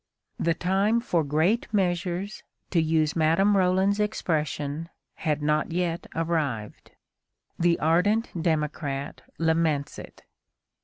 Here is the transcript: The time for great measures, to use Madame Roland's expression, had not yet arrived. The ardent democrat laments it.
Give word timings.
The 0.39 0.55
time 0.55 0.99
for 0.99 1.23
great 1.23 1.71
measures, 1.71 2.41
to 2.71 2.81
use 2.81 3.15
Madame 3.15 3.55
Roland's 3.55 3.99
expression, 3.99 4.89
had 5.13 5.43
not 5.43 5.71
yet 5.71 6.07
arrived. 6.15 6.89
The 7.59 7.77
ardent 7.79 8.31
democrat 8.41 9.21
laments 9.37 9.99
it. 9.99 10.23